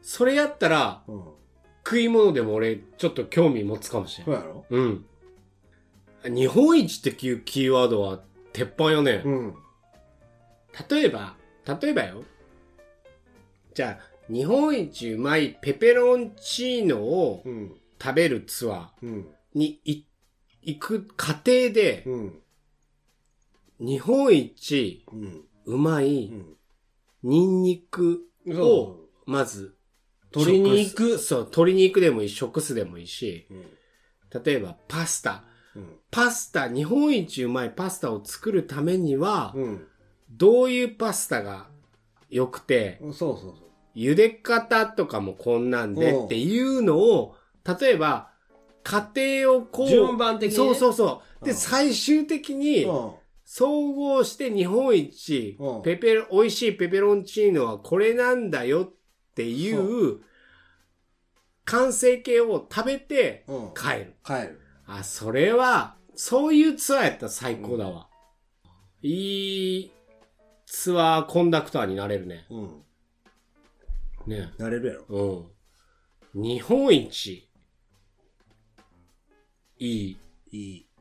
[0.00, 1.22] それやったら、うん。
[1.84, 4.24] 食い物でも俺、ちょっと興味持つかもしれ。
[4.24, 4.64] そうんやろ？
[4.70, 5.04] うん。
[6.24, 8.20] 日本一っていうキーワードは
[8.52, 9.22] 鉄板よね。
[9.24, 9.54] うん。
[10.90, 12.24] 例えば、例えばよ。
[13.74, 17.74] じゃあ、日本一うまいペペロンチーノをうん。
[18.00, 19.10] 食べるツアうん。
[19.10, 20.04] ーにい
[20.62, 22.42] 行く過程で、うん。
[23.80, 25.04] 日本一
[25.64, 26.56] うまういん。
[27.22, 29.76] ニンニクをそ、まず、
[30.34, 31.18] 鶏肉？
[31.18, 33.54] そう、鶏肉でもいい、食すでもいいし、う。
[33.54, 34.42] うん。
[34.44, 35.44] 例えばパスタ。
[35.78, 35.98] うん。
[36.10, 39.86] パスタ、日本一うまいパスタを作るためには、うん。
[40.30, 41.68] どういうパスタが
[42.30, 43.54] 良くて、そうそうそう。
[43.94, 47.36] 茹で方とかもこんなんでうんっていうのを、
[47.80, 48.30] 例えば、
[48.84, 49.10] 家
[49.42, 51.44] 庭をこう、順番的にねそうそうそう。
[51.44, 53.12] で、うん最終的に、うん。
[53.44, 58.94] 総合して日本一うん、ペペロ、美味しいペペロンチーノはこれなんだよっ
[59.34, 60.20] ていう、
[61.64, 63.70] 完成形を食べてうん。
[63.74, 64.14] 帰る。
[64.24, 64.60] 帰る。
[64.88, 68.08] あ、それは、そういうツアーやったら最高だわ。
[69.02, 69.92] いい
[70.66, 72.46] ツアーコンダクターになれるね。
[72.50, 72.82] うん。
[74.26, 74.50] ね。
[74.56, 75.04] なれるやろ。
[76.34, 76.42] うん。
[76.42, 77.50] 日本一、
[79.78, 80.18] いい。
[80.50, 80.88] いい。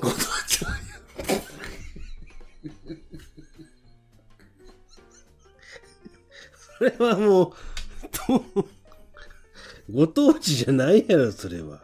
[0.00, 0.68] ことちゃ
[6.78, 7.52] それはもう、
[8.12, 8.44] と
[9.90, 11.82] ご当地じゃないやろ、それは。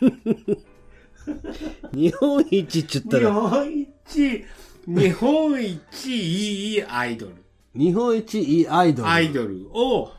[1.92, 4.44] 日本一っちゅった日ら、本一、
[4.86, 7.34] 日本一いいアイドル。
[7.74, 9.08] 日本一いいアイドル。
[9.08, 10.12] アイドルを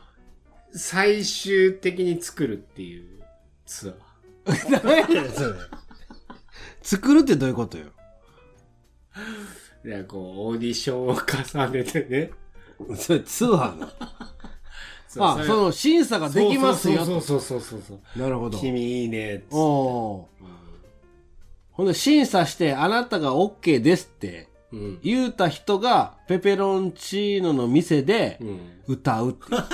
[0.71, 3.21] 最終的に作るっていう
[3.65, 3.95] ツ
[4.45, 4.81] アー。
[4.83, 5.55] 何やねん、それ。
[6.81, 7.85] 作るってどういうことよ。
[9.83, 12.31] で、こう、オーディションを重ねてね。
[12.95, 13.89] それ通販の？
[15.19, 17.05] あ、れその審査ができますよ。
[17.05, 18.19] そうそうそうそうそう。
[18.19, 18.57] なるほど。
[18.57, 19.55] 君いいねっつって。
[19.55, 20.27] ほ
[21.79, 24.99] んで審査してあなたが OK ですってうん。
[25.03, 28.59] 言うた人がペペロンチーノの店でうん。
[28.87, 29.63] 歌うっていう。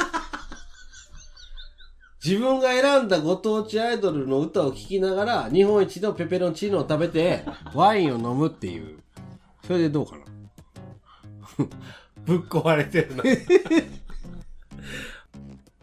[2.23, 8.99] 自分が選んだご当地アイドルの歌を聴きながら日本一のペペロンチーノを食べてワインを飲むっていう。
[9.65, 10.25] それでどうかな？
[12.25, 13.23] ぶっ壊れてるな。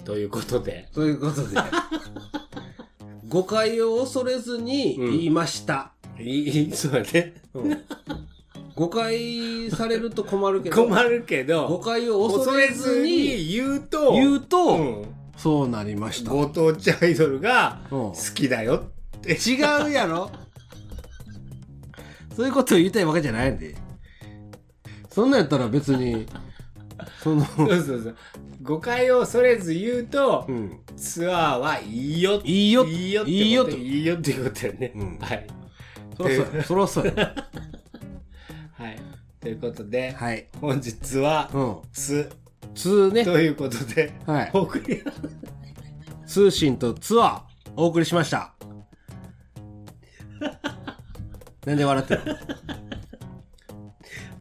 [0.06, 0.88] ということで。
[0.94, 1.56] ということで。
[3.28, 5.90] 誤解を恐れずに言いました。
[6.20, 7.34] いい、そうだね。
[8.76, 10.86] 誤解されると困るけど。
[10.86, 15.04] 困るけ誤ど、解を恐恐れれずずにに言うと、言うと、うん
[15.36, 16.30] そうなりました。
[16.30, 18.84] ご当地アイドルがうん好きだよ
[19.18, 19.32] って。
[19.34, 20.30] 違うやろ
[22.34, 23.74] そういうことを言いたいわけじゃないんで。
[25.10, 26.26] そんなんやったら別に、
[27.22, 28.16] その、そうそうそう。
[28.66, 30.80] 誤解を恐れず言うと、うん。
[30.96, 32.40] ツアーはいいよ。
[32.44, 33.30] いいよいいよって。
[33.30, 34.92] いいよといいよっていうことだよね。
[34.94, 35.46] うんはい。
[36.16, 36.64] そらそうや。
[36.64, 37.14] そらそうや。
[38.76, 40.48] はいうことで、はい。
[40.60, 41.76] 本日は、うん。
[41.92, 42.28] す、
[42.74, 43.24] 通ね。
[43.24, 45.02] ということで、はいお送り、
[46.26, 47.42] 通信とツアー、
[47.76, 48.54] お送りしました。
[51.64, 52.22] なんで笑ってる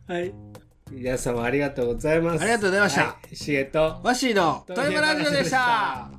[0.07, 0.13] の？
[0.15, 0.44] はい。
[0.95, 2.41] 皆様ありがとうございます。
[2.41, 6.09] ありがとうございましたはい、しげと、ワッシーの富山ラジオでした。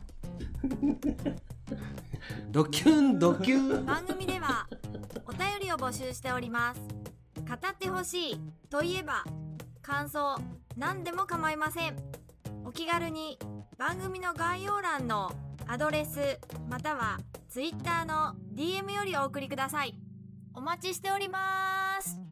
[2.52, 3.86] ドキュンドキュン。
[3.86, 4.66] 番組では
[5.24, 6.80] お便りを募集しております
[7.48, 9.24] 語ってほしいといえば
[9.82, 10.38] 感想
[10.76, 11.96] 何でも構いません
[12.64, 13.38] お気軽に
[13.76, 15.32] 番組の概要欄の
[15.66, 17.18] アドレスまたは
[17.48, 19.94] ツイッターの DM よりお送りください
[20.54, 22.25] お待ちしております